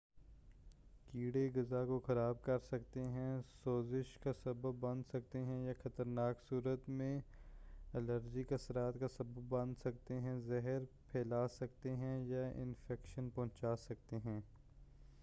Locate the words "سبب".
4.43-4.79, 9.07-9.47